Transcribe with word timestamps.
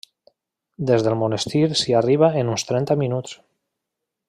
Des 0.89 1.03
del 1.07 1.17
Monestir 1.25 1.61
s’hi 1.81 1.95
arriba 2.01 2.31
en 2.41 2.51
uns 2.55 2.67
trenta 2.71 2.99
minuts. 3.03 3.37